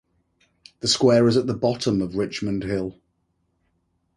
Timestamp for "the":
0.79-0.87, 1.45-1.53